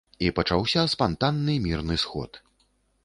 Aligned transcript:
І 0.27 0.29
пачаўся 0.37 0.85
спантанны 0.95 1.59
мірны 1.67 1.99
сход. 2.05 2.41